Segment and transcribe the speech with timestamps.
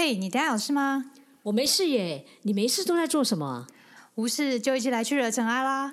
[0.00, 1.06] 嘿，你等下有事吗？
[1.42, 3.66] 我没事耶，你没事都在做什么？
[4.14, 5.92] 无事就一起来去惹尘埃啦！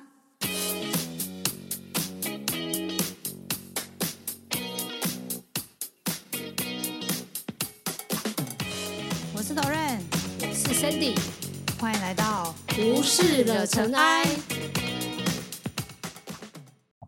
[9.34, 9.98] 我是 Doren，
[10.40, 11.18] 我是 Sandy，
[11.80, 14.24] 欢迎来到无事惹尘埃。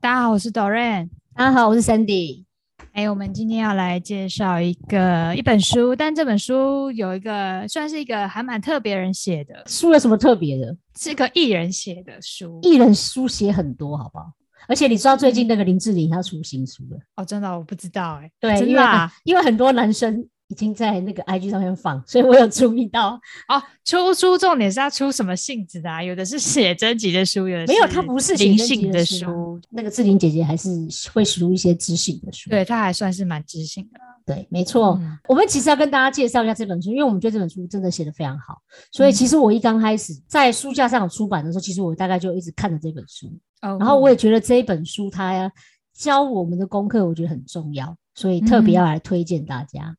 [0.02, 1.09] 大家好，我是 Doren。
[1.36, 2.46] 大家好，我是 Sandy。
[2.98, 10.75] 哎，我们今天要来介绍一个一本书，但这本书有一个算是一个还蛮特别人写的，书有什么特别的？
[11.00, 12.60] 是个艺人写的书。
[12.64, 14.32] 艺人书写很多，好不好？
[14.68, 16.97] 而且你知道最近那个林志玲她出新书了？
[17.18, 18.32] 哦，真的我不知道哎。
[18.39, 23.19] 对，真的啊因为很多男生已经在那个 IG 上面放， 所以我有注意到。
[23.47, 26.01] 哦，出书重点是要出什么性质的啊？
[26.01, 30.69] 有的是写真集的书，有的没有，它不是写灵性的书那个志玲姐姐还是
[31.14, 32.50] 会出一些知性的书。
[32.50, 34.00] 对，她还算是蛮知性的。
[34.25, 34.97] 对，没错。
[35.02, 38.58] 嗯我们其实要跟大家介绍一下这本书，因为我们觉得这本书真的写得非常好。
[38.91, 43.27] 所嗯以其实我一刚开始在书架上有出版的时候，其实我大概就一直看着这本书。
[43.61, 45.52] 哦然后我也觉得这一本书它
[45.94, 49.95] 教我们的功课，我觉得很重要，所以特别要来推荐大家。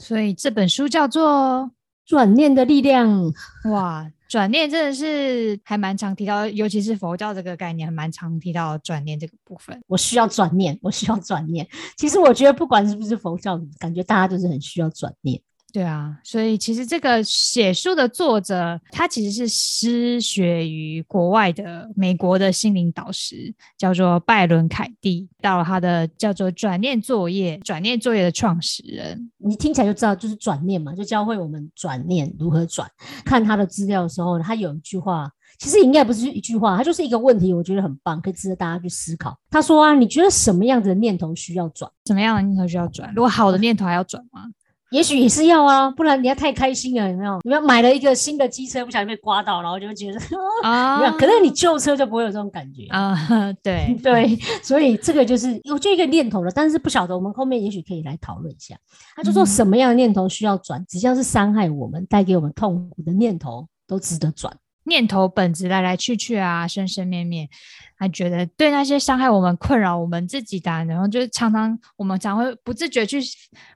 [0.00, 1.70] 所以这本书叫做
[2.06, 3.30] 转念的力量，
[3.70, 9.78] 哇，转念真的是还蛮常提到，尤其是佛教这个概念，还蛮常提到转念这个部分。
[9.86, 11.68] 我需要转念，我需要转念。
[11.98, 15.40] 其实我觉得不管是不是佛教，感觉大家都是很需要转念。
[15.72, 29.30] 对啊，所以其实这个写书的作者，他其实是失学于国外的美国的心灵导师，叫做拜伦凯蒂，到了他的叫做转念作业，转念作业的创始人。
[29.38, 32.90] 你听起来就知道，就是转念嘛，就教会我们转念如何转。
[33.24, 39.38] 看他的资料的时候，他有一句话，其实应该不是一句话，他就是一个问题，我觉得很棒，可以值得大家去思考。
[39.48, 41.88] 他说啊，你觉得什么样子的念头需要转？
[42.06, 43.12] 什么样的念头需要转？
[43.14, 44.46] 如果好的念头还要转吗？
[44.90, 47.38] 也许也是要啊，不然你要太开心了，有没有？
[47.44, 50.18] 你要买了一个新的机车，不小心被刮到，然后就会觉得
[50.62, 51.12] 啊没有。
[51.12, 52.86] 可是你旧车就不会有这种感觉。
[52.90, 53.16] 啊，
[53.62, 58.76] 对 对，所以这个就是我就一个念头了，但是不晓得我们后面也许可以来讨论一下。
[59.14, 64.52] 他就说嗯什么样的念头需要转，只要是伤害我们、带给我们痛苦的念头，都值得转。
[64.84, 67.48] 念头本子来来去去啊，生生灭灭，
[67.96, 73.20] 还觉得对那些伤害我们、困扰我们自己的，然后就常常我们常会不自觉去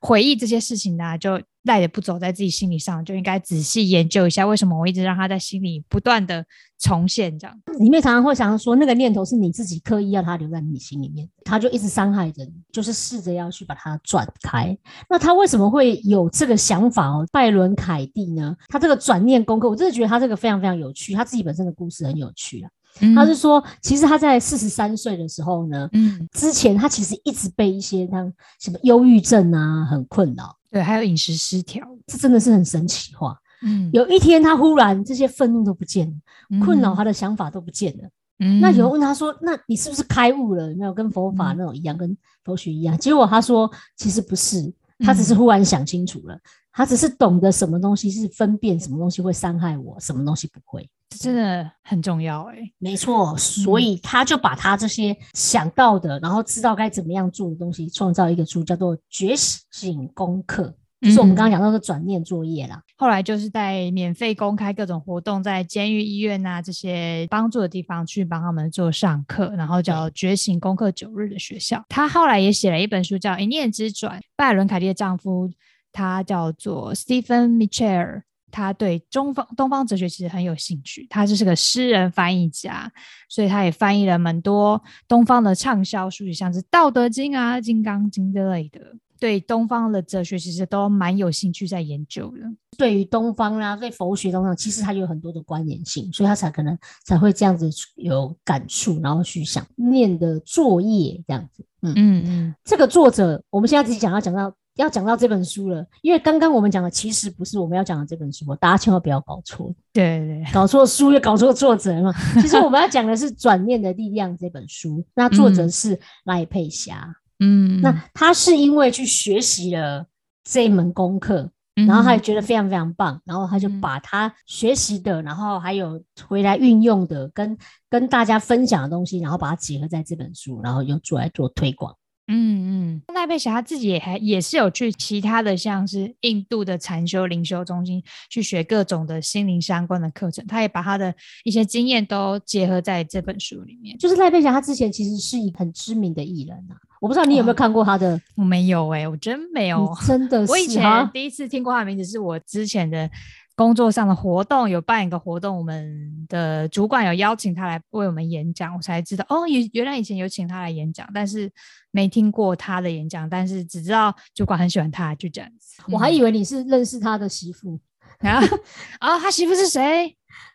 [0.01, 6.45] 回忆这些事情的、就赖着不走在自己心理上，就应该仔细研究一下，为什么我一直让他在心里不断的
[6.79, 7.59] 重现这样。
[7.79, 14.77] 里面常常会想要说，那个念头是你自己刻意要他留在你心里面，他就一直伤害着你，就是试着要去把它转开。
[15.09, 17.27] 那他为什么会有这个想法哦？
[17.33, 18.55] 拜伦凯蒂呢？
[18.69, 22.71] 他这个转念功课，我真的觉得他这个非常非常有趣，他自己本身的故事很有趣啊。
[23.15, 33.37] 他是说，其实他在四十三岁的时候呢，嗯，之前他其实一直被一些像什么忧郁症啊很困扰，对，还有饮食失调，这真的是很神奇化。
[33.63, 38.05] 嗯，有一天他忽然这些愤怒都不见了，困扰嗯他的想法都不见了。
[38.39, 38.61] 嗯。
[38.61, 40.71] 那有人问他说：“那你是不是开悟了？
[40.71, 41.57] 有没有跟佛法嗯。
[41.57, 44.73] 那种一样，跟佛学一样？”结果他说：“其实不是，
[45.05, 45.25] 他只嗯。
[45.25, 46.39] 是忽然想清楚了，
[46.73, 60.65] 他只是懂得什么东西是分辨什么东西会伤害我，什么东西不会。”这真的很重要哎、没错，所以他就把他这些想到的，然后知道该怎么样做的东西，创造一个书，叫做《觉醒功课》，
[61.05, 62.83] 就是我们刚刚讲到的转念作业啦。
[62.97, 71.85] 后来就是在免费公开各种活动，在监狱、医院啊这些帮助的地方去帮他们做上课，然后叫“觉醒功课九日”的学校。
[71.89, 74.19] 他后来也写了一本书，叫《一念之转》。
[74.35, 75.51] 拜伦凯蒂的丈夫，
[75.93, 78.23] 他叫做 Stephen Mitchell。
[78.51, 82.89] 他对中方东方哲学其实很有兴趣，他就是个诗人翻译家，
[83.29, 88.81] 所以他也翻译了蛮多东方的畅销书籍，像是《道德经》啊、《金刚经》之类的。
[89.25, 92.41] 对东方的哲学其实都蛮有兴趣在研究的。
[92.77, 96.77] 对于东方啦、对佛学东方，其实它有很多的关联性，所以他才可能
[97.07, 101.65] 才会这样子有感触，然后去想念的作业这样子。
[101.81, 109.75] 嗯，嗯嗯，这个作者，我们现在自己讲要讲到要讲到这本书了，因为刚刚我们讲的其实不是我们要讲的这本书哦，大家千万不要搞错。
[109.91, 112.13] 对对对，搞错书又搞错作者嘛。
[112.43, 117.17] 其实我们要讲的是《转念的力量》这本书，那作者嗯是赖佩霞。
[117.41, 120.07] 嗯，那他是因为去学习了
[120.45, 127.59] 这一门功课，然后他也觉得非常非常棒，然后他就嗯把他学习的，然后还有回来运用的，跟
[127.91, 131.97] 跟大家分享的东西，然后把它结合在这本书，然后又做来做推广。
[132.27, 143.99] 嗯嗯，赖佩霞她自己也还也是有去其他的像是印度的禅修灵修中心去学各种的心灵相关的课程，他也把他的一些经验都结合在这本书里面。
[143.99, 146.81] 就是赖佩霞，她之前其实是一很知名的艺人啊。
[147.05, 149.95] 我不知道你有没有看过他的，我没有哎、我真没有。
[150.07, 153.11] 真的 我以前，第一次听过他的名字，是我之前的
[153.55, 161.53] 工作上的活动，有办一个活动，我们的主管有邀请他来为我们演讲，我才知道哦，原原来以前有请他来演讲，但是
[161.91, 165.83] 没听过他的演讲，但是只知道主管很喜欢他，就这样子。
[165.93, 167.79] 我还嗯以为你是认识他的媳妇
[168.19, 168.57] 然后
[168.99, 170.07] 啊， 他媳妇是谁？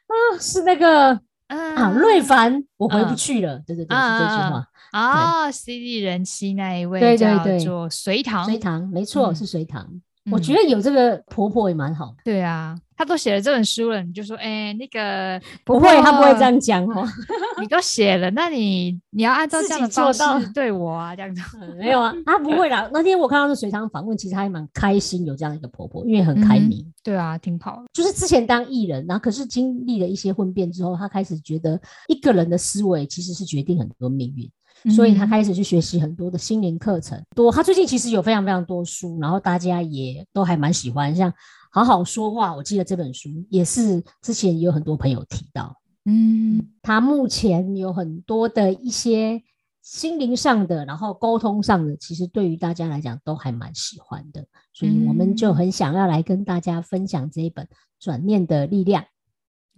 [0.08, 1.14] 啊，是那个
[1.46, 5.48] 嗯啊，瑞凡，我回不嗯去了，对对对，啊是这句啊啊话。
[5.48, 9.88] 哦，CD 人妻那一位对对叫对做隋唐，隋唐，没错，嗯是隋唐。
[10.32, 12.18] 我嗯觉得有这个婆婆也蛮好的。
[12.24, 16.60] 对啊，她都写了这本书了，你就说，哎、那个不会，她不会这样。
[16.60, 17.08] 讲哦。
[17.60, 21.42] 你都写了，那你你要按照自这样的己做到方式对我啊，这样子。
[21.60, 22.88] 嗯没有啊，她不会啦。
[22.94, 26.94] 那天我看到那隋唐访问，其实还蛮开心有这样一个婆婆，因为很开嗯明。
[27.02, 27.86] 对啊，挺好的。
[27.92, 34.48] 就是之前当艺人，然后可是经历了一些婚变之后，她开始觉得一个人的思维其实是决定很多命运。
[34.96, 37.52] 所以他嗯开始去学习很多的心灵课程，多。
[37.52, 41.32] 他最近其实有非常非常多书，然后大家也都还蛮喜欢，像
[41.72, 45.76] 《好好说话》，我记得这本书也是之前也有很多朋友提到。
[46.06, 49.44] 嗯他目前有很多的一些
[49.82, 57.66] 心灵上的，然后沟通上的，其实对于大家来讲都还蛮喜欢的，所以我们就嗯很想要来跟大家分享这一本
[58.00, 59.04] 《转念的力量》。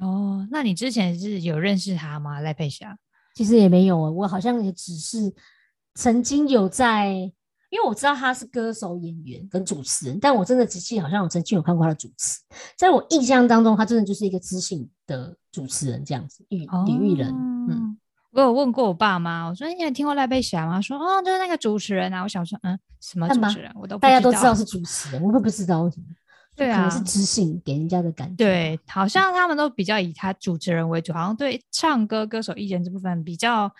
[0.05, 2.39] 哦，那你之前是有认识他吗？
[2.39, 2.97] 赖佩霞？
[3.33, 5.33] 其实也没有哦，我好像也只是
[5.95, 7.09] 曾经有在，
[7.69, 12.39] 因为我知道他是歌手、演员跟主持人，但我真的仔细好像我曾经有看过他的主持，
[12.77, 17.97] 在我印象当中，他真的就是一个知性的主持人这样子，女女艺人，嗯，嗯，
[18.31, 20.81] 我有问过我爸妈，我说你有听过赖佩霞吗？
[20.81, 22.23] 说哦，就是那个主持人啊。
[22.23, 23.71] 我想说，嗯，什么主持人？
[23.75, 26.05] 我都不大家都知道是主持人，我都不知道为什么，
[26.61, 33.71] 对啊可能是知性给人家的感觉，对，好像他们都比较以他主持人为主，好像对唱歌歌手艺人这部分比较，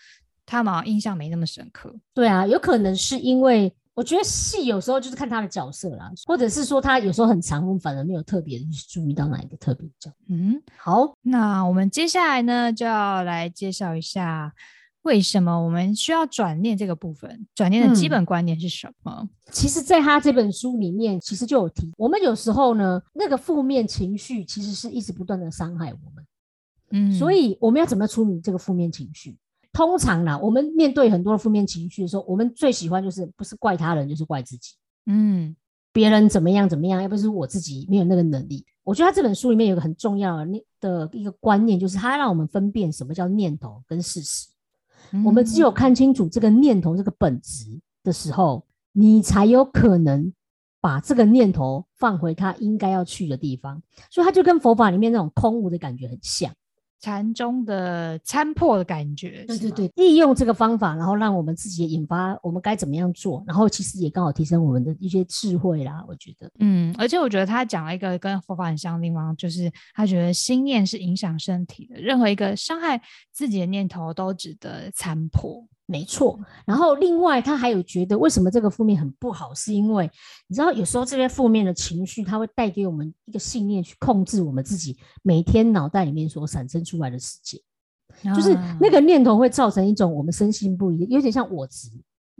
[0.45, 1.95] 他们好像印象没那么深刻。
[2.13, 10.15] 对啊，有可能是因为我觉得戏有时候就是看他的角色啦，或者是说他有时候很长，我们反而没有特别注意到哪一个特别角色。
[10.29, 14.51] 嗯，好，那我们接下来呢，就要来介绍一下
[15.03, 17.47] 为什么我们需要转念这个部分。
[17.55, 19.27] 转念的基嗯本观念是什么？
[19.51, 26.25] 其实，在他这本书里面，其实就有提，我们有时候呢，那个负面情绪其实是一直不断的伤害我们，
[26.91, 29.37] 嗯，所以我们要怎么处理这个负面情绪？
[29.73, 34.75] 通常啦，我们面对很多的负面情绪的时候，我们最喜欢就是不是怪他人，就是怪自己，
[35.05, 35.55] 嗯
[35.93, 38.65] 别人怎么样怎么样，要不是我自己没有那个能力。
[38.83, 44.47] 我觉得他这本书里面有个很重要的那的一个观念，就是他让我们分辨什么叫念头跟事实。
[45.25, 50.33] 我们只有嗯看清楚这个念头这个本质的时候，你才有可能
[50.79, 53.81] 把这个念头放回它应该要去的地方。
[54.09, 56.51] 所以它就跟佛法里面那种空无的感觉很像。
[57.01, 59.43] 禅宗的参破的感觉。
[59.47, 66.05] 对对对，利用这个方法，然后让我们自己也引发我们该怎么样做，然后其实也刚好提升我们的一些智慧啦。
[66.07, 73.01] 我觉得，嗯，而且我觉得他讲了一个跟佛法很像的地方，就是他觉得心念是影响身体的，任何一个伤害
[73.31, 75.67] 自己的念头都值得参破。
[75.91, 76.39] 没错。
[76.65, 80.09] 然后另外，他还有觉得为什么这个负面很不好，是因为
[80.47, 87.61] 你知道有时候这些负面的情绪，它会带给我们一个信念去控制我们自己每天脑袋里面所产生出来的世界。
[88.23, 91.89] 就是那啊，个念头会造成一种我们深信不疑，有点像我执，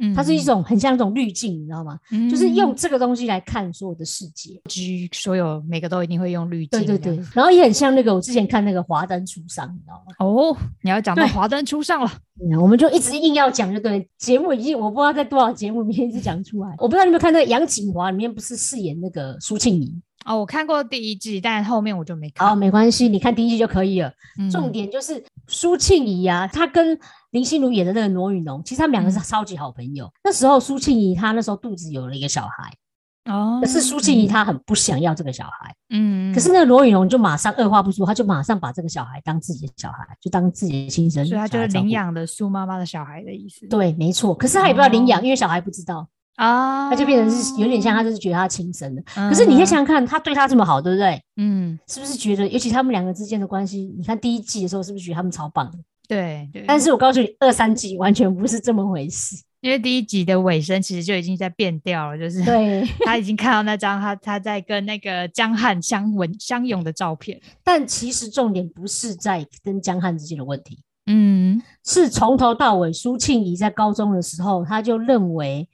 [0.01, 1.97] 嗯它是一种很像一种滤镜，你知道吗？
[2.29, 4.59] 就是用嗯这个东西来看所有的世界。
[4.67, 6.83] 居所有每个都一定会用滤镜。
[6.83, 10.13] 对对对，，然后也很像那个我之前看那个《华灯初上》，你知道吗？
[10.19, 12.11] 哦，你要讲到华灯初上了。
[12.43, 16.75] 嗯，我们就一直硬要讲，就对节目已经我不知道在多少节目里面一直讲出来。
[16.79, 19.93] 我不知道你有没有看那个杨锦华里面不是饰演那个苏庆仪？
[20.25, 22.47] 哦，我看过第一季，但后面我就没看。
[22.47, 24.11] 哦，没关系，你看第一季就可以了。
[24.51, 26.97] 重嗯点就是苏庆怡啊，她跟
[27.31, 30.11] 林心如演的那个罗宇农，其实他们两个是嗯超级好朋友。
[30.23, 41.67] 那时候苏庆怡她那时候肚子有了一个小孩，哦，可是苏庆怡她很不想要这个小孩，嗯，可是那个罗宇农就马上二话不说，他就马上把这个小孩当自己的小孩，就当自己的亲生所以他就是。
[41.67, 43.65] 领养的苏妈妈的小孩的意思。
[43.67, 44.35] 对，没错。
[44.35, 49.01] 可是他也不知道领养，哦因为小孩不知道，啊，他就变成是有点像他就是觉得他亲生的。
[49.03, 51.21] 可可是你再想想看，他对他这么好，对不对？
[51.37, 55.77] 嗯，是不是觉得，尤其他们两个之间的关系，你看第一季的时候，是不是觉得他们超棒的？
[56.07, 56.63] 对对。
[56.67, 59.35] 但是我告诉你，二三季完全不是这么回事。
[59.61, 67.39] 因为第一集的尾声其实就已经在变调了，就是对， 他已经看到那张他他在跟那个江汉相吻相拥的照片。
[67.63, 75.69] 但其实重点不是在跟江汉之间的问题，嗯是从头到尾，苏庆怡在高中的时候，他就认为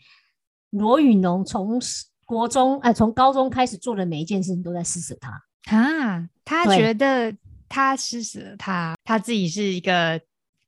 [0.71, 1.79] 罗宇农从
[2.25, 5.31] 国中哎、从高中开始做的每一件事情都在施舍他。
[5.75, 7.33] 啊，他对觉得
[7.69, 10.19] 他施舍了他，他自己是一个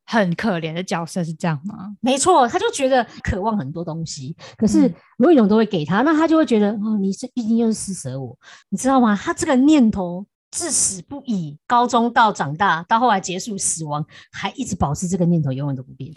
[0.06, 1.96] 很可怜的角色，是这样吗？
[2.02, 8.38] 没错，他就觉得渴望很多东西，可是嗯罗宇龙都会给他，那他就会觉得哦，你是毕竟又是施舍我，
[8.70, 9.16] 你知道吗？
[9.16, 16.12] 他这个念头至死不已，高中到长大到后来结束死亡，还一直保持这个念头，永远都不变。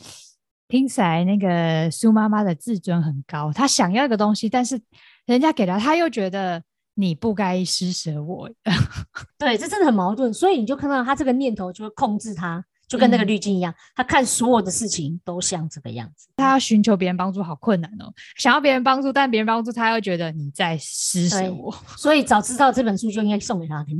[0.72, 4.80] 听起来那个苏妈妈的自尊很高，她想要一个东西，但是
[5.26, 6.62] 人家给她，她又觉得
[6.94, 8.48] 你不该施舍我。
[9.38, 16.28] 对，这真的很矛盾，所以你就看到她这个念头就会控制她，就跟那个嗯滤镜一样，他看所有的事情都像这个样子。
[16.36, 23.98] 他要寻求别人帮助好困难哦，想要别人帮助，但别人帮助他又觉得你在施舍我，所以早知道这本书就应该送给他听。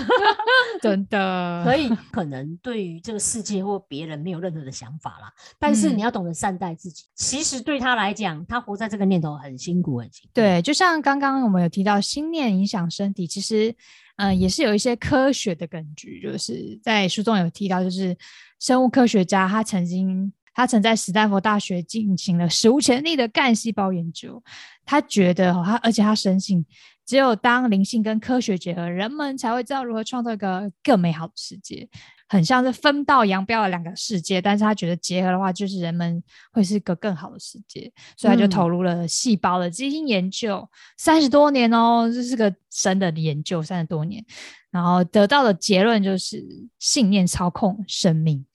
[0.80, 1.62] 真的。
[1.64, 7.04] 所以可能对于这个世界或别人没有任何的想法啦，但是嗯你要懂得善待自己。
[7.14, 10.30] 其实对他来讲，他活在这个念头很辛苦，很辛苦。
[10.32, 13.76] 对，就像刚刚我们有提到心念影响身体，其实嗯、
[14.16, 18.16] 嗯也是有一些科学的根据，就是在书中有提到，就是
[18.58, 24.42] 生物科学家他曾经他曾在斯坦福大学进行了史无前例的干细胞研究，
[24.84, 26.64] 他觉得哈他而且他深信，
[27.04, 31.86] 只有当灵性跟科学结合，人们才会知道如何创造一个更美好的世界。
[32.28, 38.50] 很像是分道扬镳的两个世界，但是他觉得结合的话，就是人们会是一个更好的世界，所以他就嗯。
[38.50, 40.66] 投入了细胞的基因研究，
[40.96, 44.24] 三十多年哦，这是个深的研究，三十多年，
[44.70, 46.42] 然后得到的结论就是
[46.78, 48.46] 信念操控生命，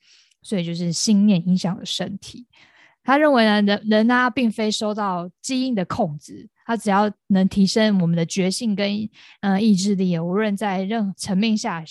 [0.42, 2.46] 所以就是信念影响了身体。
[3.04, 9.08] 他认为呢，人人啊，并非受到基因的控制，他只要能提升我们的觉性跟
[9.40, 11.84] 呃意志力，无论在任何层面下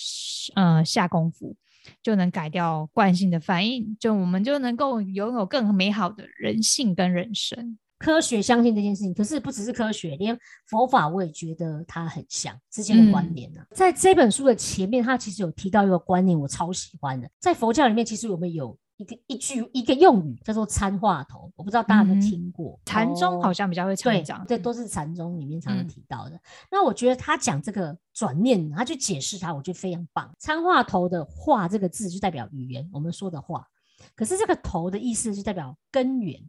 [0.54, 1.54] 呃下功夫，
[2.02, 7.78] 就能改掉惯性的反应，就我们就能够拥有更美好的人性跟人生。
[7.98, 10.36] 科学相信这件事情，可是不只是科学，连
[10.66, 17.30] 佛法我也觉得它很像之间的关嗯联呢、在这本书的前面，它其实有提到一个观念，我超喜欢的。
[17.38, 22.78] 在佛教里面，其实我们有一个一句一个用语叫做参话头，我不知道大家有没有听过。
[22.84, 26.40] 禅宗好哦像比较会讲，，这都是禅宗里面常常嗯提到的。
[26.70, 30.32] 那我觉得他讲这个转念，他去解释它，我觉得非常棒。
[30.38, 33.66] 参话头的“话”这个字就代表语言，我们说的话。
[34.14, 36.40] 可是这个“头”的意思就代表根源，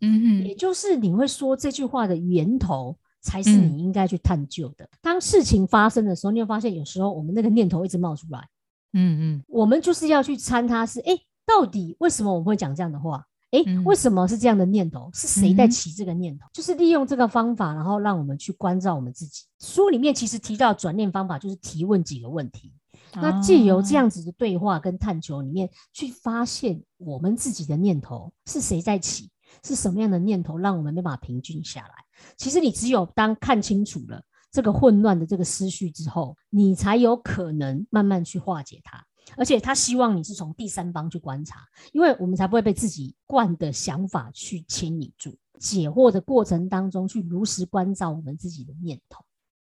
[0.00, 4.88] 嗯也就是你会说这句话的源头，才是嗯你应该去探究的。
[5.00, 8.48] 当事情发生的时候，你会发现有时候我们那个念头一直冒出来，
[8.92, 13.26] 嗯嗯我们就是要去参它是，诶，到底为什么我们会讲这样的话？
[13.50, 15.10] 诶，嗯为什么是这样的念头？
[15.12, 16.46] 是谁在起这个念头？
[16.52, 19.44] 就是利用这个方法，然后让我们去关照我们自己。
[19.58, 22.72] 书里面其实提到转念方法，就是提问几个问题。
[23.14, 29.28] 嗯，那借由这哦样子的对话跟探求里面，去发现我们自己的念头是谁在起，
[29.64, 31.94] 是什么样的念头让我们没办法平静下来。
[32.36, 39.04] 其实你只有当看清楚了这个混乱的这个思绪之后，你才有可能慢慢去化解它。
[39.36, 41.60] 而且他希望你是从第三方去观察，
[41.92, 45.36] 因为我们才不会被自己惯的想法去牵引住。
[45.58, 49.22] 解惑的过程当中，去如实关照我们自己的念头。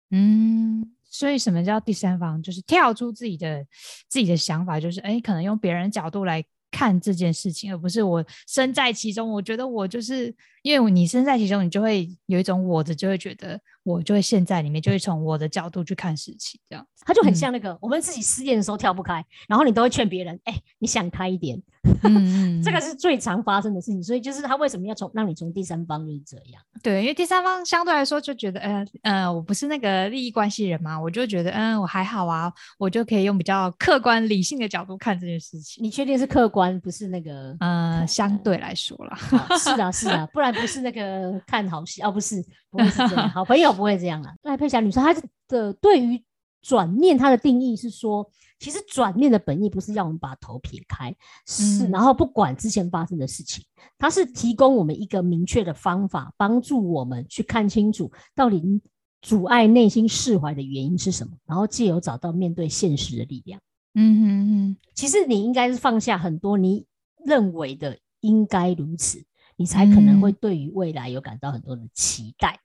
[0.09, 2.41] 嗯，所以什么叫第三方？
[2.41, 3.63] 就是跳出自己的
[4.09, 9.31] 自己的想法，就是哎，可能用别人角度来看这件事情，而不是我身在其中。
[9.31, 16.83] 我觉得我就是因为你身在其中，你就会有一种我的，就会觉得我就会陷在里面，就会从我的角度去看事情，这样。
[17.05, 21.61] 他就很嗯像那个、我们自己失恋的时候跳不开，然后你都会劝别人，哎、你想开一点，
[22.03, 22.15] 嗯
[22.57, 24.01] 嗯，这个是最常发生的事情。
[24.01, 26.61] 所以就是他为什么要从让你从第三方就是这样。
[26.81, 35.83] 对，因为第三方相对来说就觉得，呃呃，我不是那个利益关系人嘛，我就觉得，嗯，我还好啊，我就可以用比较客观理性的角度看这件事情。
[35.83, 37.53] 你确定是客观，不是那个？
[37.59, 43.29] 呃，相对来说啦，啊是啊，是啊，不然不是那个看好戏哦，不是，不会是这样。
[43.31, 44.33] 好朋友不会这样啦。
[44.43, 45.13] 赖佩霞女士，她
[45.47, 46.23] 的对于
[46.61, 48.29] 转念，她的定义是说，
[48.59, 53.65] 其实转念的本意不是要我们把头撇开，是、嗯然后不管之前发生的事情，
[53.97, 58.81] 它是提供我们一个明确的方法，帮助我们去看清楚到底
[59.21, 63.59] 阻碍内心释怀的原因是什么，然后借由找到面对现实的力量。
[63.95, 66.85] 嗯哼哼，其实你应该是放下很多你
[67.25, 69.23] 认为的应该如此，
[69.55, 72.59] 你才可能会嗯对于未来有感到很多的期待。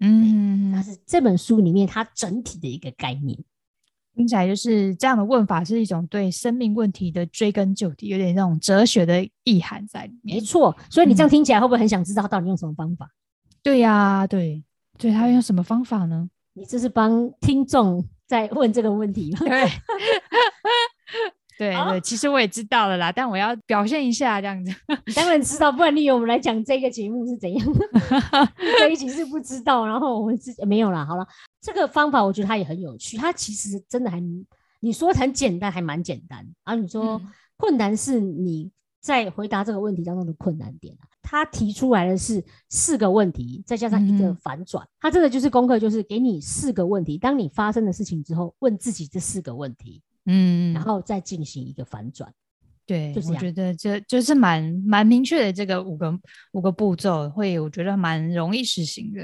[0.00, 3.38] 嗯那是这本书里面它整体的一个概念。
[4.14, 10.36] 听起来就是这样的问法是一种对生命问题的追根究底，有点那种哲学的意涵在里面。
[10.36, 13.08] 没错，所以你这样嗯听起来会不会很想知道他到底用什么方法？
[13.62, 14.62] 对呀、对，
[14.98, 16.28] 对他用什么方法呢？
[16.54, 19.38] 你这是帮听众在问这个问题吗？
[19.40, 19.68] 对，
[21.60, 24.74] 对好对，其实我也知道了啦，但我要表现一下这样子。
[25.04, 27.66] 你当然知道，不然你以为我们来讲这个节目是怎样？
[28.78, 31.04] 这 一集是不知道，然后我们自己没有啦。
[31.04, 31.26] 好了，
[31.60, 34.18] 这个方法我觉得它也很有趣，它其实真的还
[34.80, 36.38] 你说很简单，还蛮简单。
[36.64, 38.70] 然后你说嗯困难是你
[39.02, 41.04] 在回答这个问题当中的困难点啊。
[41.22, 44.84] 他提出来的是四个问题，再加上一个嗯反转。
[44.98, 52.32] 他这个就是功课，就是给你四个问题，当你发生的事情之后，问自己这四个问题，嗯，然后再进行一个反转。
[52.86, 56.12] 对，我觉得这就是蛮蛮明确的，这个五个
[56.54, 59.22] 五个步骤会，我觉得蛮容易实行的。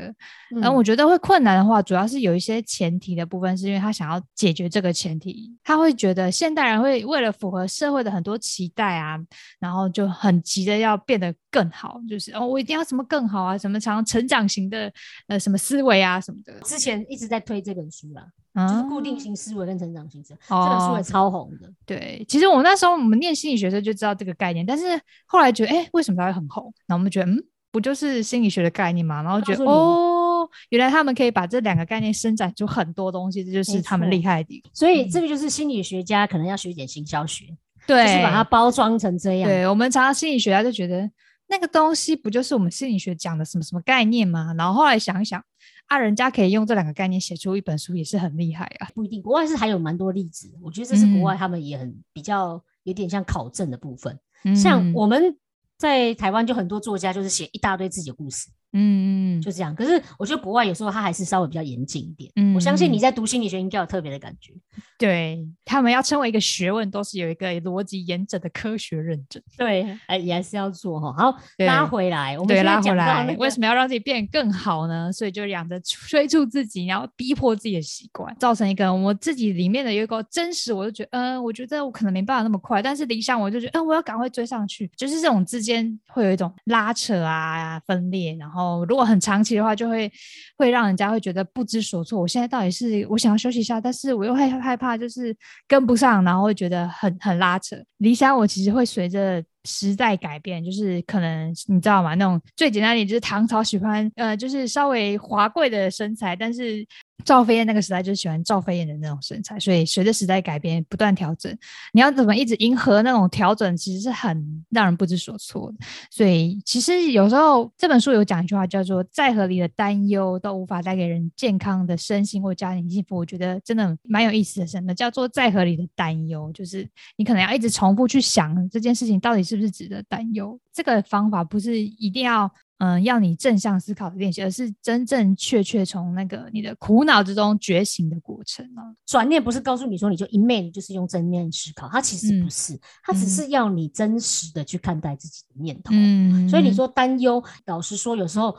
[0.55, 9.19] 嗯然后我觉得会困难的话，主要是有一些前提的部分，是因为他想要解决这个前提，他会觉得现代人会为了符合社会的很多期待啊，
[9.59, 14.93] 然后就很急的要变得更好，就是哦，我一定要什么更好啊，什么常成长型的
[15.27, 21.71] 呃什么思维啊什么的，之前一直在推这本书啦，啊就是固定型思维跟成长型思维，这本书哦也超红的。
[21.85, 24.85] 对，其实我们那时候我们念心理学的时候就知道这个概念，但是
[25.27, 26.73] 后来觉得，哎，为什么它会很红？
[26.87, 29.23] 然后我们觉得，嗯，不就是心理学的概念吗？
[29.23, 34.71] 然后觉得，哦，原来他们可以把这两个概念伸展出很多东西，这就是他们错厉害的地方。
[34.73, 37.45] 所以这个就是心理学家可能要学一点行销学，
[37.87, 39.49] 对，就是把它包装成这样。
[39.51, 41.11] 对我们常常心理学家就觉得
[41.49, 44.55] 那个东西不就是我们心理学讲的什么什么概念吗？
[44.57, 45.43] 然后后来想一想，
[45.87, 48.89] 啊，人家可以用这两个概念写出一本书，也是很厉害啊。
[48.95, 54.19] 不一定，国外是还有蛮多例子，我觉得这是国嗯外他们也很比较有点像考证的部分。
[54.55, 55.37] 像嗯我们
[55.77, 59.75] 在台湾就很多作家就是写一大堆自己的故事，嗯嗯就这样。
[59.75, 62.31] 可是我觉得国外有时候他还是稍微比较严谨一点。
[62.37, 64.53] 嗯我相信你嗯在读心理学应该有特别的感觉。
[64.99, 69.43] 对他们要称为一个学问，都是有一个逻辑严整的科学认证。
[69.57, 71.13] 对，哎，也还是要做哈。
[71.13, 75.13] 好，拉回来，我们对，拉回来，那个为什么要让自己变得更好呢？
[75.13, 90.11] 所以就养着催促自己，然后逼迫自己的习惯，造成一个我自己里面的有一个真实，我就觉得，嗯、我觉得我可能没办法那么快，但是理想我就觉得，嗯、我要赶快追上去，就是这种之间会有一种拉扯啊、分裂，然后哦如果很长期的话，就会
[90.57, 92.21] 会让人家会觉得不知所措。
[92.21, 95.37] 我现在到底是我想要休息一下，但是我又害害怕就是
[95.69, 97.77] 跟不上，然后会觉得很很拉扯。
[97.99, 102.15] 理想我其实会随着时代改变，就是可能你知道吗？
[102.15, 106.87] 那种最简单一点就是唐朝喜欢呃，就是稍微华贵的身材，但是
[107.25, 111.57] 赵飞燕那个时代就是喜欢赵飞燕的那种身材，所以随着时代改变不断调整，
[111.93, 115.79] 你要怎么一直迎合那种调整，其实是很让人不知所措的。
[116.11, 124.67] 所以其实有时候这本书有讲一句话叫做“再合理的担忧都无法带给人健康的身心或家庭幸福”，我觉得真的蛮有意思的。
[124.67, 126.53] 什么叫做再合理的担忧？
[126.53, 130.59] 就是你可能要一直重复去想这件事情到底是不是值得担忧。
[130.73, 138.83] 这个方法不是一定要嗯要你正向思考的练习，而是真正确确从那个你的苦恼之中觉醒的过程啊。
[139.07, 145.91] 转念不是告诉你说你就一昧你就是用正面思考，它其实不嗯是，它只嗯是要你真实的去看待自己的念头。
[145.93, 148.57] 嗯所以你说担忧，老实说，有时候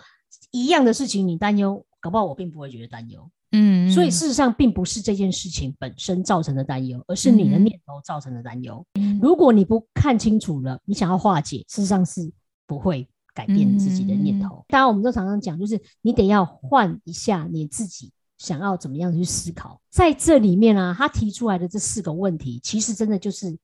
[0.52, 3.30] 一样的事情你担忧，搞不好我并不会觉得担忧。
[3.52, 8.86] 嗯，所以嗯事实上并不是这件事情本身造成的担忧，而是你的嗯念头造成的担忧。
[8.96, 12.30] 嗯如果你不看清楚了，你想要化解，事实上是
[12.66, 14.66] 不会改变自己的念嗯头。
[14.68, 19.80] 当然，我们都常常讲，就是你得要换一下你自己想要怎么样去思考。
[19.92, 23.56] 在这里面啊，他提出来的这四个问题，其实真的就是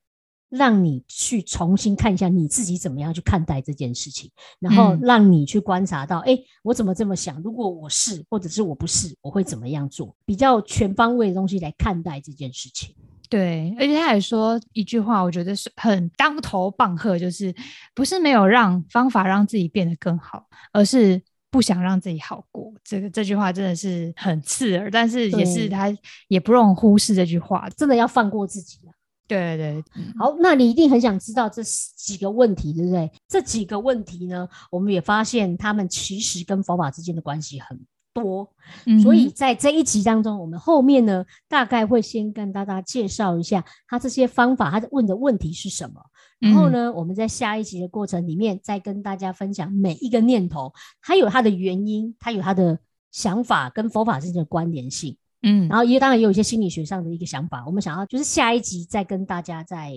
[0.49, 7.41] 让你去重新看一下你自己怎么样去看待这件事情，然后嗯让你去观察到，哎、我怎么这么想？
[7.41, 10.15] 如果我是，或者是我不是，我会怎么样做？
[10.23, 12.93] 比较全方位的东西来看待这件事情。
[13.33, 17.51] 对，而且他还说一句话，我觉得是很当头棒喝，就是
[17.95, 21.19] 不是没有让方法让自己变得更好，而是
[21.49, 22.71] 不想让自己好过。
[22.83, 25.91] 这个这句话真的是很刺耳，但是也是他
[26.27, 27.67] 也不容忽视这句话。
[27.75, 28.93] 真的要放过自己啊！
[29.27, 33.11] 对对对，嗯好，那你一定很想知道这几个问题，对不对？
[33.27, 37.79] 这几个问题呢，我们也发现他们其实跟佛法之间的关系很
[38.13, 38.47] 多，
[38.85, 46.01] 嗯所以在这一集当中，我们后面呢，大概会先跟大家介绍一下他这些方法，他问的问题是什么。
[46.39, 52.77] 然后嗯呢，我们在下一集的过程里面，再跟大家分享每一个念头，它有它的原因，它有它的
[53.11, 55.17] 想法跟佛法之间的关联性。
[55.41, 59.91] 嗯然后也当然也有一些心理学上的一个想法，我们想要就是下一集再跟大家再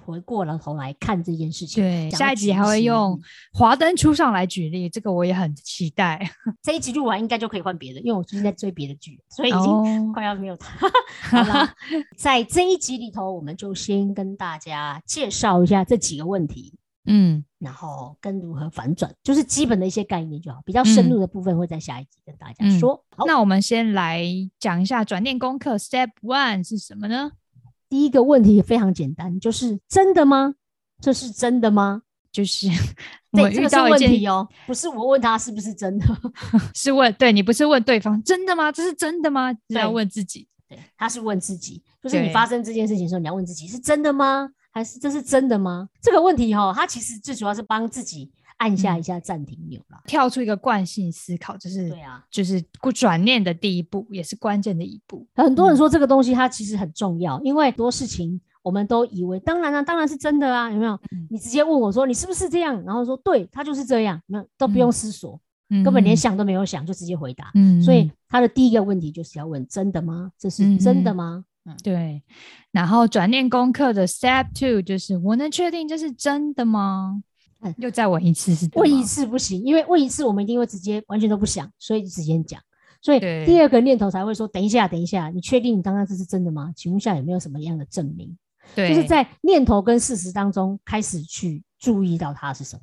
[0.00, 1.82] 回过了头来看这件事情。
[1.82, 3.20] 对，下一集还会用嗯
[3.52, 6.30] 华灯初上来举例，这个我也很期待。
[6.62, 10.88] 这一集录完应该就可以换别的，因为我最近在追别的剧，所以已经哦 快要没有它。
[11.30, 11.68] 好了，
[12.16, 16.74] 在这一集里头，我们就先跟大家介绍一下这几个问题，
[17.06, 20.60] 嗯，然后跟如何反转，就是基本的一些概念就好。
[20.64, 23.04] 比较深入的部分会在下一集跟大家嗯说。
[23.16, 24.24] 好，那我们先来
[24.58, 27.32] 讲一下转念功课 Step One 是什么呢？
[27.90, 30.54] 第一个问题非常简单，就是真的吗？
[31.02, 32.00] 这是真的吗？
[32.32, 32.68] 就是
[33.32, 36.06] 我这个是到一件问题哦，不是我问他是不是真的。
[36.74, 38.70] 是问对你不是问对方真的吗？
[38.70, 39.52] 这是真的吗？
[39.68, 40.46] 是要问自己。
[40.68, 44.48] 对，他是问自己，就是你发生这件事情的时候，你要问自己是真的吗？
[44.70, 45.88] 还是这是真的吗？
[46.00, 50.00] 这个问题哈、他其实最主要是帮自己按下一下暂停钮啦。
[50.06, 52.62] 跳出一个惯性思考，就是对啊，就是
[52.94, 55.26] 转念的第一步，也是关键的一步。
[55.34, 60.92] 很多人说这个东西它其实很重要，因为很多事情我们都以为当然啊，当然是真的啊，有没有？
[61.12, 67.50] 嗯你直接问我说你是不是这样，然后说对，他就是这样，没有都不用思索，嗯根本连想都没有想就直接回答。
[67.54, 70.30] 嗯，所以他的第一个问题就是要问：真的吗？
[70.38, 71.76] 这是真的吗嗯吗？
[71.82, 72.22] 对。
[72.72, 77.22] 然后转念功课的 Step Two 就是我能确定这是真的吗
[77.62, 77.74] 嗯？
[77.78, 82.60] 又再问一次是问一次不行，因为问一次我们一定会直接完全都不想，所以就直接讲。
[83.02, 86.72] 所以第二个念头才会说：等一下，等一下，你确定你刚刚这是真的吗？
[86.76, 88.36] 请问一下有没有什么样的证明？
[88.74, 92.82] 对，就是在念头跟事实当中开始去注意到它是什么。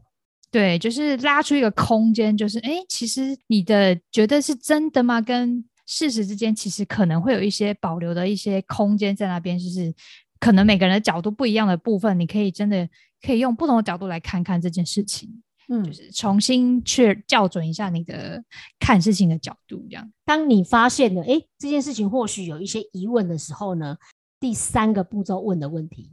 [0.49, 5.21] 对，就是拉出一个空间，就是哎，诶其实你的觉得是真的吗？
[5.21, 9.93] 跟事实之间其实可能会有一些保留的一些空间在那边，就是
[10.39, 12.87] 可能每个人的角度不一样的部分，你可以真的
[13.21, 18.43] 可以用不同的角度来看看这件事情，嗯就，是重新去校准一下你的
[18.79, 20.11] 看事情的角度，这样。
[20.25, 23.97] 当你发现了，诶，这件事情或许有一些疑问的时候呢，
[24.39, 26.11] 第三个步骤问的问题，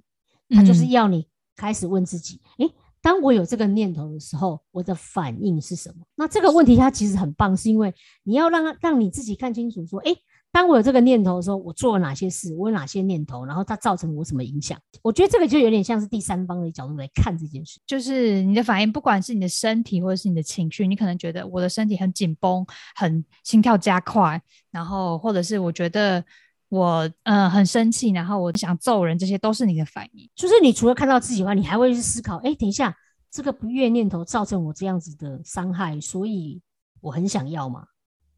[0.51, 2.71] 它就是嗯要你开始问自己，诶，
[3.03, 6.05] 当我有这个念头的时候，我的反应是什么？
[6.15, 10.17] 那这个问题它其实很棒，是因为你要让让你自己看清楚，说，诶，
[10.55, 14.79] 当我有这个念头的时候，我做了哪些事，我有哪些念头，然后它造成我什么影响？
[15.03, 17.81] 我觉得这个就有点像是第三方的角度来看这件事。
[17.85, 22.65] 就是你的反应，不管是你的身体或者是你的情绪，你可能觉得我的身体很紧绷，
[22.95, 24.41] 很心跳加快，
[24.71, 26.25] 然后或者是我觉得
[26.69, 30.31] 我呃很生气，然后我想揍人，这些都是你的反应。
[30.37, 32.97] 就是你除了看到自己以外，你还会去思考，哎，等一下，
[33.29, 36.63] 这个不悦念头造成我这样子的伤害，所以
[37.01, 37.85] 我很想要嘛，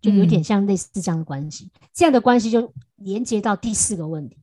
[0.00, 1.70] 就有点嗯像类似这样的关系。
[1.92, 4.38] 这样的关系就连接到第四个问题。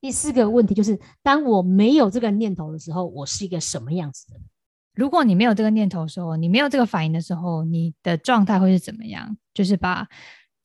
[0.00, 4.44] 第四个问题就是，当我没有这个念头的时候，我是一个什么样子的人？
[4.94, 9.36] 如果你没有这个念头的时候，你没有这个反应的时候，你的状态会是怎么样？
[9.54, 10.06] 就是把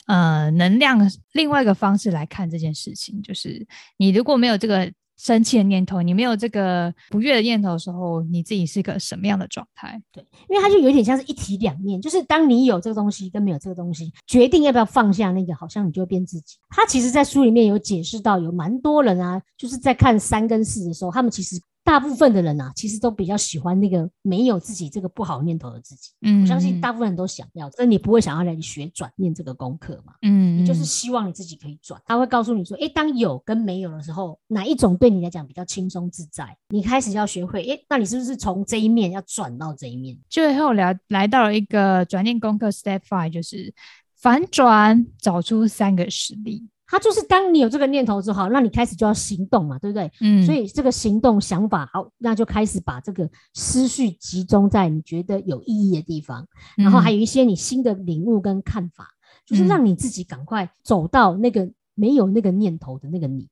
[0.05, 0.99] 呃能量
[1.31, 3.65] 另外一个方式来看这件事情，就是
[3.97, 10.01] 你如果没有这个生气的念头，你没有这个不悦的念头的时候，你自己是一个什么样的状态？
[10.11, 16.57] 对，因为它就有点像是一体两面，就是当你有这个东西跟没有这个东西，决定要不要放下那个，好像你就会变自己。
[16.69, 26.11] 他其实，在书里面有解释到，有蛮多人啊，就是在看三跟四的时候，他们其实大部分的人啊，其实都比较喜欢那个没有自己这个不好念头的自己。
[26.21, 30.13] 嗯，我相信大部分人都想要，但你不会想要来学转念这个功课嘛？
[30.21, 36.57] 嗯，你就是嗯希望你自己可以转，他会告诉你说，诶，当有跟没有的时候，哪一种对你来讲比较轻松自在？
[36.69, 40.17] 你开始要学会，诶，那你是不是从这一面要转到这一面？
[40.29, 43.73] 最后聊来到了一个转念功课 Step Five，就是
[44.15, 46.69] 反转，找出三个实例。
[46.85, 50.11] 它就是当你有这个念头之后，那你开始就要行动嘛，对不对？
[50.21, 59.07] 嗯，所以这个行动想法好，那就开始把这个思绪集中在你觉得有意义的地方，然后还有有一些你新的领悟跟看法，
[59.45, 63.47] 就是嗯让你自己赶快走到那个没有那个念头的那个你。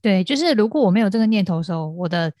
[0.00, 2.32] 对，就是如果我没有这个念头的时候，我的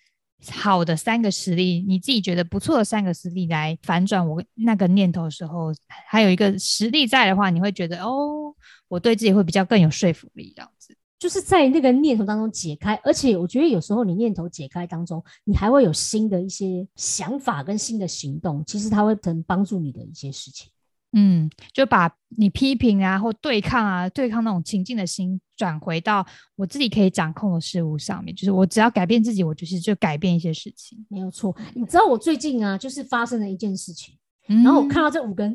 [0.52, 5.72] 好的三个实力，你自己觉得不错的三个实力来反转我那个念头的时候，
[6.06, 8.54] 还有一个实力在的话，你会觉得哦，
[8.88, 10.94] 我对自己会比较更有说服力，这样子。
[11.18, 20.68] 就是在那个念头当中解开，而且我觉得有时候你念头解开当中，你还会有新的一些想法跟新的行动，其实它会能帮助你的一些事情。
[21.12, 26.24] 嗯，就把你批评啊或对抗啊、对抗那种情境的心转回到
[26.54, 31.04] 我自己可以掌控的事物上面，就是我只要改变自己，我就是就改变一些事情。
[31.08, 35.50] 没有错，你知道我最近啊，就是发生了一件事情，然然后我看到这五个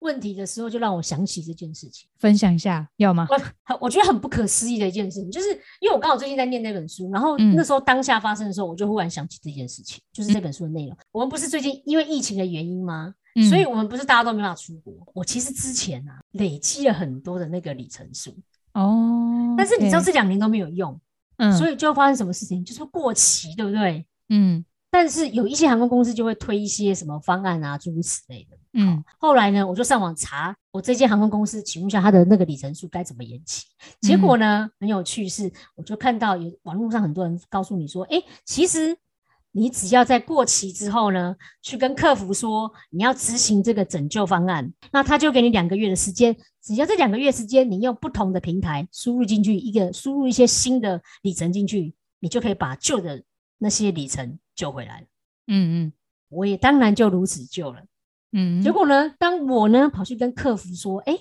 [0.00, 2.08] 问题的时候，就让我想起这件事情。
[2.18, 3.26] 分享一下，要吗？
[3.30, 5.48] 我很我觉得很不可思议的一件事情，就是
[5.80, 10.96] 因为我刚好最近在念那本书，然后嗯那时候当下发生的时候，我就忽然想起这件事情，就是这本书的内容。
[11.12, 13.14] 我们不是最近因为疫情的原因吗？
[13.36, 14.92] 嗯所以我们不是大家都没办法出国。
[15.14, 18.36] 我其实之前啊累积了很多的那个里程数，
[18.74, 21.00] 哦，但是你知道对这两年都没有用，
[21.36, 22.64] 嗯，所以就会发生什么事情？
[22.64, 24.04] 就是会过期，对不对？
[24.30, 28.56] 嗯但是有一些航空公司就会推一些什么方案啊，诸如此类的。
[28.72, 33.64] 嗯后来呢，我就上网查我这间航空公司，请问一下它的那个里程数该怎么延期？
[34.00, 38.96] 结果呢，很有趣是，我就看到有网络上很多人告诉你说，哎，其实
[39.52, 53.20] 你只要在过期之后呢，去跟客服说你要执行这个拯救方案，那他就给你两个月的时间，只要这两个月时间，你用不同的平台输入进去一个输入一些新的里程进去，你就可以把旧的
[53.58, 55.06] 那些里程救回来了。
[55.46, 55.92] 嗯嗯
[56.28, 57.82] 我也当然就如此救了。
[58.32, 61.18] 嗯，结果呢，当我呢跑去跟客服说：“哎，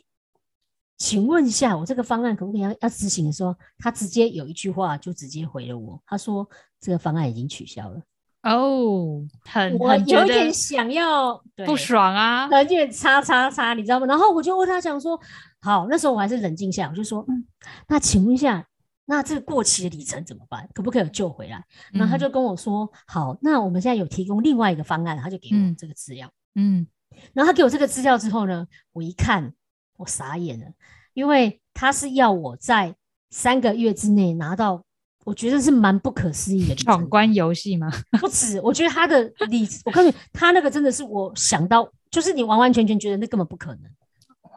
[0.98, 6.48] 请问一下，我这个方案可不可以要要执行的时候，他直接有一句话就直接回了我，他说：
[6.80, 8.02] 这个方案已经取消了。
[8.44, 12.48] 哦，很我有一点想要对不爽啊。
[12.48, 14.06] 有点叉叉叉，你知道吗？
[14.06, 15.20] 然后我就问他讲说，
[15.62, 17.44] 好，那时候我还是冷静下来，我就说，嗯，
[17.88, 18.66] 那请问一下，
[19.10, 20.70] 那这个过期的里程怎么办？
[20.72, 21.66] 可不可以有救回来？
[21.92, 26.32] 然后他嗯就跟我说，好，那我们现在有提供另外一个方案，他就给我嗯这个资料。
[26.54, 26.86] 嗯
[27.34, 29.52] 然后他给我这个资料之后呢，我一看，
[29.98, 30.68] 我傻眼了，
[31.16, 32.94] 因为他是要我在
[33.32, 34.84] 三个月之内拿到，
[35.26, 36.76] 我觉得是蛮不可思议的。
[36.76, 37.92] 闯关游戏吗？
[38.22, 43.92] 不止，我觉得他的里，我告诉你，他那个真的是我想到，就是你完完全全觉得那根本不可能。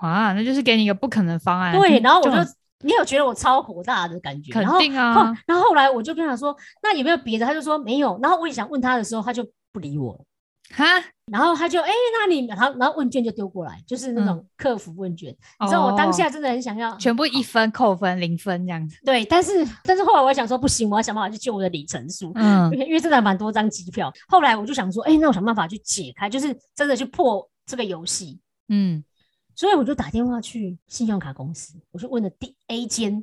[0.02, 1.74] 哇，那就是给你一个不可能方案。
[1.74, 2.46] 对，然后我就很，
[2.82, 4.52] 你有觉得我超火大的感觉？
[4.52, 7.46] 肯然后定啊后然后后来我就跟他说，那有没有别的？
[7.46, 8.18] 他就说没有。
[8.22, 10.20] 然后我也想问他的时候，他就不理我了。
[10.74, 10.84] 哈，
[11.26, 15.28] 然后他就哎、那你然后然后问卷就丢过来，就是那种客服问卷。
[15.60, 18.96] 你知道我当哦下真的很想要全部一分扣分零分这样子。
[19.04, 22.32] 对，但是但是后来我想说不行，我要想办法去救我的里程数。
[22.36, 29.04] 嗯因为真的还蛮多张机票，后来我就想说，哎、那我想办法去解开，就是真的去破这个游戏，嗯
[29.62, 33.22] 所以我就打电话去信用卡公司，我就问了第 A 间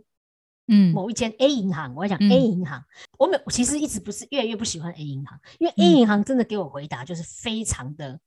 [0.70, 0.94] 嗯。
[0.94, 2.32] 某一间 A 银行，我要讲嗯。
[2.32, 2.82] A 银行，
[3.18, 8.18] 我每我其实一直不是越来越不喜欢 A 银行，因为 A 嗯银行真的给我回答就是非常的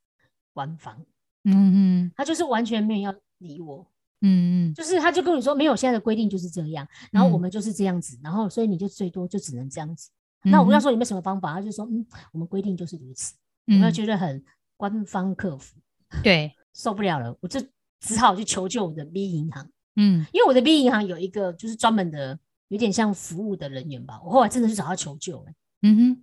[0.53, 1.03] 官方，
[1.45, 2.13] 嗯嗯。
[2.15, 3.87] 他就是完全没有要理我，
[4.21, 4.75] 嗯嗯。
[4.75, 7.41] 就是他就跟你说没有现在的规定就是这样，然后我嗯。
[7.41, 10.11] 们就是这样子，然后所以你就最多就只能这样子。
[10.43, 13.33] 那我跟他说有没有什么方法，他就说嗯，我们规定就是如此，
[13.65, 14.45] 有没有嗯觉得很
[14.77, 15.79] 官方客服？
[16.23, 17.59] 对，受不了了，我就
[18.03, 20.27] 只好去求救我的 B 银行，嗯。
[20.33, 22.39] 因为我的 B 银行有一个就是专门的，
[22.69, 24.21] 有点像服务的人员吧。
[24.25, 26.23] 我后来真的去找他求救、欸，嗯哼。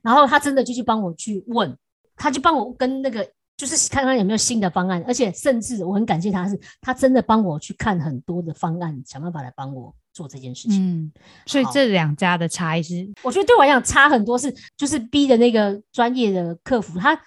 [0.00, 1.76] 然后他真的就去帮我去问，
[2.16, 10.80] 他就帮我跟那个就是看看有没有新的方案，而且甚至我很感谢他是，他真的帮我去看很多的方案，想办法来帮我做这件事情。
[10.80, 11.12] 嗯，
[11.46, 17.20] 所以这两家的差异是，我觉得对我来讲差很多是，就是 B 的那个专业的客服，他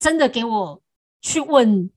[0.00, 0.82] 真的给我
[1.20, 1.88] 去问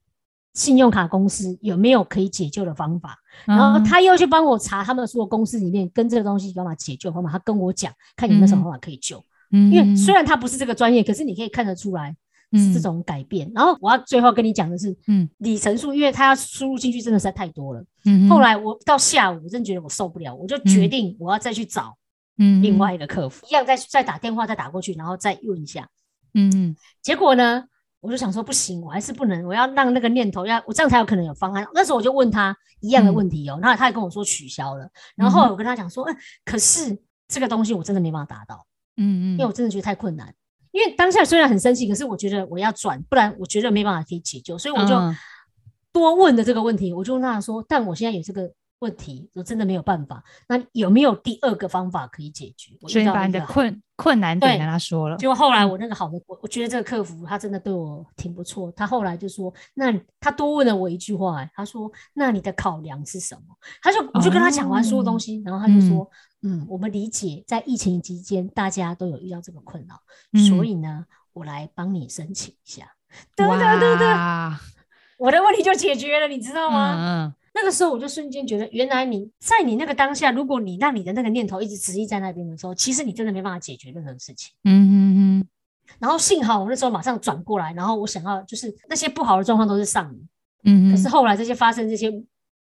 [0.57, 3.15] 信用卡公司有没有可以解救的方法，
[3.45, 9.23] 然后嗯他又去帮我查他们所有公司里面跟这个东西有办法解救方法，他跟我讲看有没有什么方法可以救。
[9.51, 12.09] 嗯，因为虽然他不是这个专业，可是你可以看得出来
[12.53, 13.51] 是这嗯种改变。
[13.53, 17.85] 然后我要最后跟你讲的是，嗯里程数，因为他要输入进去真的实在太多了。
[18.05, 21.95] 嗯哼后来我到下午，我真觉得我受不了，我就决嗯定我要再去找
[22.39, 25.87] 嗯另外一个客服，一样再再打电话再打过去，然后再问一下。
[26.33, 27.63] 嗯嗯结果呢，
[27.99, 31.67] 我就想说不行，我还是不能，我要让那个念头要我这样才有可能有方案。
[31.73, 34.89] 那时候我就问他一样的嗯问题哦，然后他也跟我说取消了。
[35.15, 38.65] 然后后来我跟他讲说，嗯，可是这个东西我真的没办法达到，
[38.97, 40.33] 嗯嗯因为我真的觉得太困难。
[40.71, 45.15] 因为当下虽然很生气，可是我觉得我要转，不然我觉得没办法可以解救，所以我就嗯
[45.91, 52.75] 多问的这个问题，我就问他说，但我现在有这个问题，我真的没有办法，那有没有第二个方法可以解决？
[52.87, 58.71] 所以你把你的困困难点对跟他说了，结果后来我那个好的，我我觉得这个客服他真的对我挺不错。
[58.73, 63.55] 他后来就说，那他多问了我一句话、欸，他说，那你的考量是什么？
[63.81, 66.07] 他就我就跟他讲完所有东西，然后他就说，
[66.43, 69.95] 嗯我们理解在疫情期间大家都有遇到这个困扰，
[70.47, 72.93] 所嗯以呢，我来帮你申请一下。
[73.35, 74.59] 对对对对，哇
[75.17, 76.93] 我的问题就解决了，你知道吗？
[76.99, 84.53] 嗯那个时候我就瞬间觉得，原来你在你那个当下，如果你让你的那个念头一直执意在那边的时候，其实你真的没办法解决任何事情。
[84.63, 84.95] 嗯嗯
[85.39, 85.47] 嗯
[85.99, 90.19] 然后幸好我那时候马上转过来，然后我想要就是那些不好的状况都是上午，
[90.65, 92.11] 嗯，可是后来这些发生这些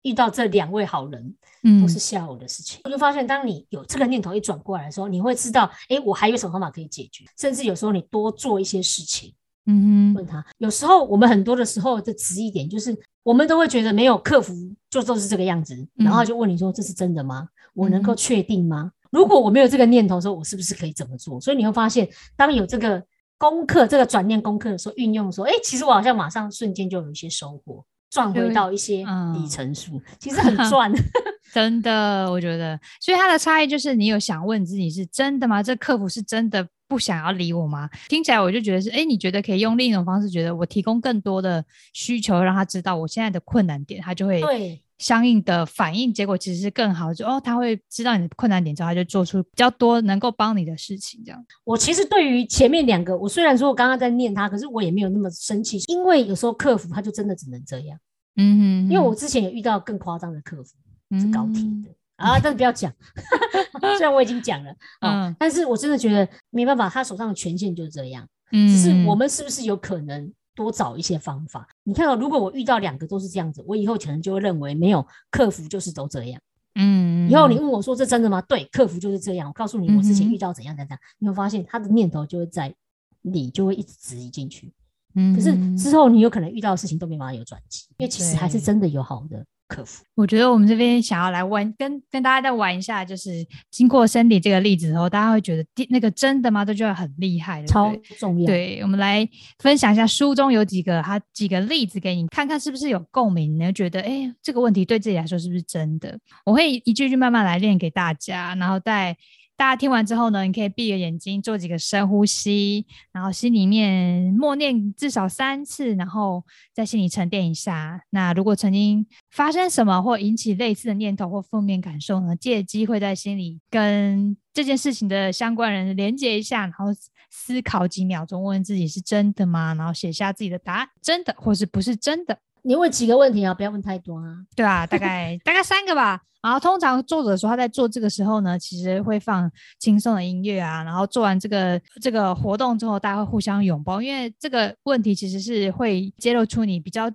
[0.02, 2.80] 遇到这两位好人嗯都是下午的事情。
[2.84, 9.34] 我就发现，当你有这个念头一转过来的时候，你会知道，哎，我还有什么方法可以解决，甚至有时候你多做一些事情。
[9.66, 14.54] 嗯哼问他，有时候我们很多的时候的执意点就是，我们都会觉得没有克服
[14.88, 17.48] 就都是这个样子，然后他就问你说这是真的吗？
[17.74, 18.90] 我能够嗯确定吗？
[19.10, 21.40] 如果我没有这个念头的时候，我是不是可以怎么做？
[21.40, 23.02] 所以你会发现，当有这个
[23.38, 30.92] 功课、这个转念功课的时候，运用的时候，哎，其实我好像马上瞬间就有一些收获，赚回到一些嗯里程数， 其实很赚。
[31.52, 35.60] 真的，我觉得，所以它的差异就是你有想问自己是真的吗？
[35.62, 37.88] 这客服是真的不想要理我吗？
[38.08, 51.46] 听起来我就觉得是，哎，你觉得可以用另一种方式，觉得我提供更多的需求，让他知道我现在的困难点，他就会对相应的反应结果其实是更好，就哦，他会知道你的困难点之后，他就做出比较多能够帮你的事情，这样。
[51.62, 57.96] 我其实对于前面两个，我虽然说我刚刚在念他，可是我也没有那么生气，因为有时候客服他就真的只能这样。
[58.36, 60.74] 嗯哼因为我之前也遇到更夸张的客服，
[61.18, 61.90] 是高铁嗯的。
[62.20, 62.92] 啊，但是不要讲，
[63.80, 68.26] 虽然我已经讲了啊、嗯但是我真的觉得没办法，他手上的权限就是这样。
[68.52, 71.66] 嗯只是我们们是不是有可能多找一些方法？
[71.84, 76.40] 你看到、如果我遇到两个都是这样子，我以后可能就会认为没有客服就是都这样。
[76.74, 78.40] 嗯，以后你问我说这真的吗？
[78.42, 79.48] 对，客服就是这样。
[79.48, 82.74] 我告诉你，我之前遇到怎样怎样，你会发现他的念头就会在
[83.22, 84.72] 你就会一直质疑进去。
[85.14, 90.04] 嗯，可是之后你有可能遇到的事情都没办法有转机，因为其实还是真的有好的客服。
[90.16, 93.30] 我觉得我们这边想要来玩，跟跟大家再玩一下，就是
[93.70, 96.64] 经过 Cindy 这个例子之后，大家会觉得第那个真的吗？
[96.64, 98.46] 都觉得很厉害，超重要。
[98.46, 99.26] 对，我们来
[99.60, 106.18] 分享一下书中有几个他几个例子给你看看是不是有共鸣，你会觉得哎、诶这个问题对自己来说是不是真的？
[106.44, 109.16] 我会一句句慢慢来练给大家，然后在
[109.60, 116.42] 大家听完之后呢，你可以闭着眼睛做几个深呼吸，然后心里面默念至少三次，然后
[116.72, 118.02] 在心里沉淀一下。
[118.08, 126.86] 那如果曾经发生什么或引起类似的念头或负面感受呢，借机会在心里跟这件事情的相关人连接一下，然后
[127.28, 129.74] 思考几秒钟，问自己是真的吗？
[129.74, 132.38] 然后写下自己的答案，真的或是不是真的。
[132.62, 134.36] 你问几个问题啊，不要问太多啊。
[134.54, 136.20] 对啊，大概 大概三个吧。
[136.42, 147.10] 然后通常作者说他在做这个时候呢，其实会放轻松的音乐啊，然后做完这个这个活动之后，大家会互相拥抱，因为这个问题其实是会揭露出你比较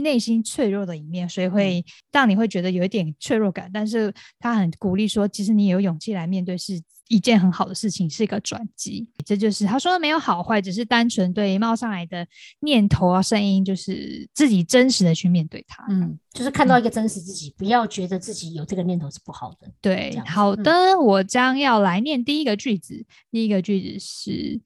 [0.00, 3.70] 内心脆弱的一面，所以会让你会觉得有一点脆弱感。
[3.72, 9.08] 但是他很鼓励说，其实你有勇气来面对是一件很好的事情，是一个转机。
[9.24, 12.26] 这就是他说的没有好坏，只是单纯对冒上来的
[12.60, 15.84] 念头啊、声音，就是自己真实的去面对它。
[15.88, 19.68] 嗯，就是看到一个真实自己，不要觉得自己有这个念头是不好的。
[19.80, 23.04] 对好的，我将要来念第一个句子。
[23.30, 24.60] 第一个句子是：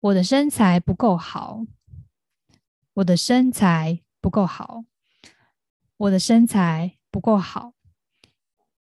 [0.00, 1.66] 我的身材不够好，
[2.94, 4.84] 我的身材不够好，
[5.96, 7.74] 我的身材不够好。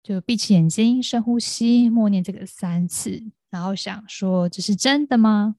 [0.01, 5.57] 就闭起眼睛，深呼吸，默念这个三次，然后想说：这是真的吗？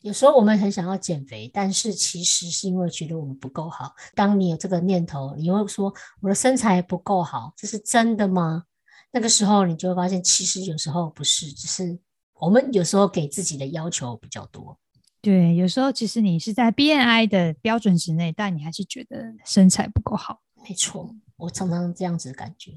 [0.00, 3.94] 有时候我们很想要减肥，但是其实是因为觉得我们不够好。
[4.14, 8.64] 当你有这个念头，你会说我的身材不够好，这是真的吗？
[9.10, 11.98] 那个时候你就会发现，其实有时候不是，只是
[12.34, 14.78] 我们有时候给自己的要求比较多。
[15.22, 20.40] 对，有时候其实你是在 BNI 的标准值内，但你还是觉得身材不够好。
[20.68, 22.72] 没错，我常常这样子的感觉，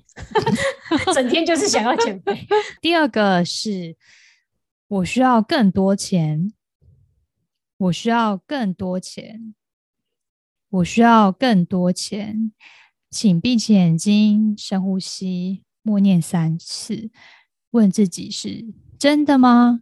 [1.14, 2.48] 整天就是想要减肥。
[2.82, 3.96] 第二个是
[4.88, 6.54] 我需要更多钱，
[7.78, 9.54] 我需要更多钱，
[10.70, 12.52] 我需要更多钱。
[13.10, 17.12] 请闭起眼睛，深呼吸，默念三次，
[17.72, 18.66] 问自己是
[18.98, 19.82] 真的吗？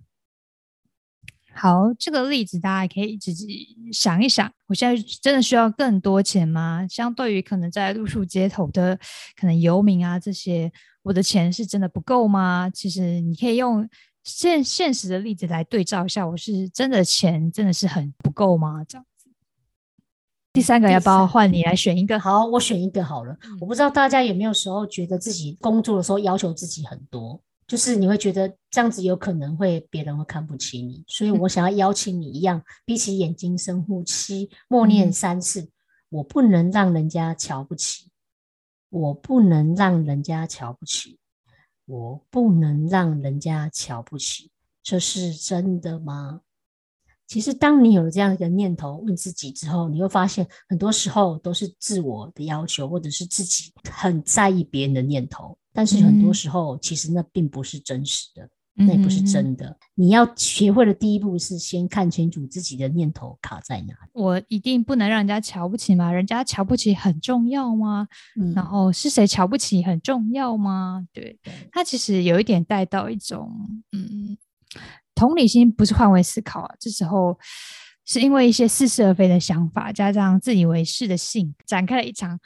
[1.53, 6.87] 好，这个例子大家可以自己想一想，我现在真的需要更多钱吗？
[6.89, 8.97] 相对于可能在露宿街头的
[9.39, 10.71] 可能游民啊这些，
[11.03, 12.69] 我的钱是真的不够吗？
[12.69, 13.87] 其实你可以用
[14.23, 18.83] 现现实的例子来对照一下，我是真的钱真的是很不够吗？
[18.87, 19.29] 这样子。
[20.53, 22.19] 第三个要不要换你来选一个？
[22.19, 23.37] 好，我选一个好了。
[23.43, 35.69] 嗯我不知道大家有没有时候觉得自己工作的时候要求自己很多，就是你会觉得这样子有可能会别人会看不起你，所以我想要邀请你一样，闭起眼睛深呼吸，默念嗯三次，
[36.09, 38.09] 我不能让人家瞧不起，
[38.89, 41.17] 我不能让人家瞧不起，
[41.85, 44.51] 我不能让人家瞧不起，
[44.83, 46.41] 这是真的吗？
[47.25, 55.57] 其实，当你有了这样一个念头问自己之后，你会发现很多时候都是自我的要求，或者是自己很在意别人的念头。
[55.73, 58.43] 但是很多嗯时候，其实那并不是真实的，
[58.77, 59.77] 嗯那也不是真的。
[59.95, 64.09] 你要学会的第一步是先看清楚自己的念头卡在哪里。
[64.13, 66.11] 我一定不能让人家瞧不起吗？
[66.11, 68.07] 人家瞧不起很重要吗？
[68.39, 71.05] 嗯然后是谁瞧不起很重要吗？
[71.13, 71.39] 对，
[71.71, 73.49] 他其实有一点带到一种，
[73.91, 74.37] 嗯，
[75.13, 77.37] 同理心不是换位思考啊，这时候
[78.05, 82.39] 是因为一些似是而非的想法，加上自以为是的性，展开了一场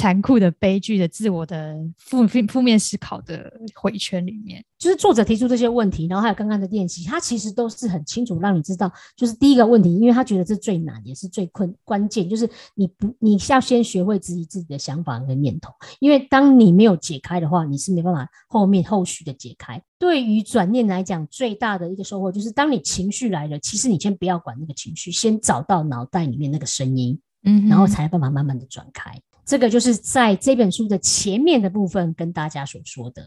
[0.00, 4.64] 残酷的悲剧的自我的负负面思考的回圈里面。
[4.78, 19.82] 就是作者提出这些问题，然后还有刚刚的练习，他其实都是很清楚让你知道，就是第一个问题，因为他觉得这最难也是最困关键，就是你不你要先学会质疑自己的想法跟念头，因为当你没有解开的话，你是没办法后面后续的解开。
[19.98, 29.12] 对于转念来讲，最大的一个收获就是，当你情绪来了，其实你先不要管那个情绪，先找到脑袋里面那个声音，嗯，然后才有办法慢慢的转开。
[29.50, 33.26] 这个就是在这本书的前面的部分跟大家所说的。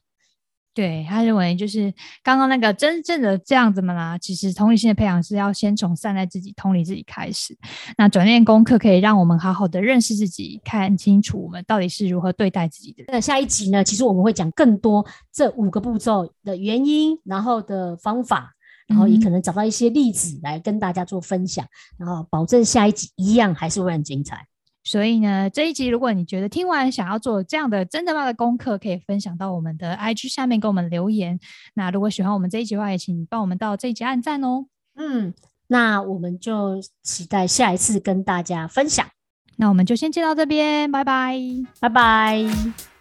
[0.74, 1.94] 对他认为，就是
[2.24, 4.18] 刚刚那个真正的这样子嘛啦。
[4.18, 7.58] 其实同理心的培养是要先从善待自己、同理自己开始。
[7.98, 13.04] 那转念功课可以让我们好好的认识自己，看清楚我们到底是如何对待自己的。
[13.10, 18.54] 那下一集呢，其实我们会讲更多这五个步骤的原因，然后的方法，
[18.88, 21.68] 然后也嗯可能找到一些例子来跟大家做分享，
[21.98, 24.48] 然后保证下一集一样还是会很精彩。
[24.84, 31.40] 所以呢，这一集如果你觉得听完想要做这样的真的吗的功课，可以分享到我们的 IG 下面给我们留言。
[31.74, 34.66] 那如果喜欢我们这一集的话，也请帮我们到这一集按赞哦。
[34.96, 35.34] 嗯，
[35.68, 39.08] 那我们就期待下一次跟大家分享，
[39.56, 41.40] 那我们就先接到这边，拜拜。
[41.80, 42.93] 拜拜。